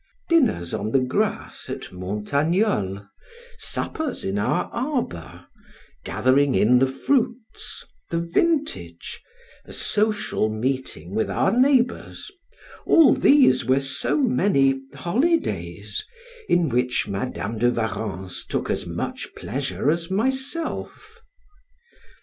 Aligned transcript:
Dinners 0.29 0.73
on 0.73 0.89
the 0.93 0.99
grass 0.99 1.69
at 1.69 1.91
Montagnole, 1.91 3.05
suppers 3.59 4.25
in 4.25 4.39
our 4.39 4.63
arbor, 4.73 5.45
gathering 6.03 6.55
in 6.55 6.79
the 6.79 6.87
fruits, 6.87 7.85
the 8.09 8.19
vintage, 8.19 9.21
a 9.63 9.71
social 9.71 10.49
meeting 10.49 11.13
with 11.13 11.29
our 11.29 11.55
neighbors; 11.55 12.31
all 12.87 13.13
these 13.13 13.63
were 13.63 13.79
so 13.79 14.17
many 14.17 14.81
holidays, 14.95 16.03
in 16.49 16.69
which 16.69 17.07
Madam 17.07 17.59
de 17.59 17.69
Warrens 17.69 18.43
took 18.43 18.71
as 18.71 18.87
much 18.87 19.27
pleasure 19.35 19.91
as 19.91 20.09
myself. 20.09 21.21